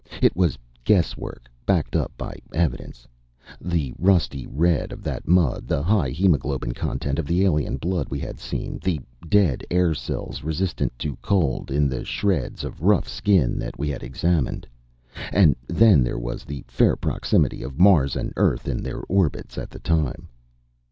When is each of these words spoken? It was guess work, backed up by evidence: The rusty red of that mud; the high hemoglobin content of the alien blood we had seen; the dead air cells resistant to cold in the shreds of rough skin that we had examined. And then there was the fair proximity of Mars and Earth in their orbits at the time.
It 0.19 0.35
was 0.35 0.57
guess 0.83 1.15
work, 1.15 1.47
backed 1.63 1.95
up 1.95 2.11
by 2.17 2.33
evidence: 2.55 3.07
The 3.63 3.93
rusty 3.99 4.47
red 4.49 4.91
of 4.91 5.03
that 5.03 5.27
mud; 5.27 5.67
the 5.67 5.83
high 5.83 6.09
hemoglobin 6.09 6.71
content 6.71 7.19
of 7.19 7.27
the 7.27 7.43
alien 7.45 7.77
blood 7.77 8.09
we 8.09 8.17
had 8.17 8.39
seen; 8.39 8.79
the 8.81 8.99
dead 9.29 9.63
air 9.69 9.93
cells 9.93 10.41
resistant 10.41 10.97
to 10.97 11.17
cold 11.21 11.69
in 11.69 11.87
the 11.87 12.03
shreds 12.03 12.63
of 12.63 12.81
rough 12.81 13.07
skin 13.07 13.59
that 13.59 13.77
we 13.77 13.89
had 13.89 14.01
examined. 14.01 14.65
And 15.31 15.55
then 15.67 16.03
there 16.03 16.17
was 16.17 16.45
the 16.45 16.63
fair 16.67 16.95
proximity 16.95 17.61
of 17.61 17.77
Mars 17.77 18.15
and 18.15 18.33
Earth 18.37 18.67
in 18.67 18.81
their 18.81 19.01
orbits 19.01 19.55
at 19.59 19.69
the 19.69 19.77
time. 19.79 20.29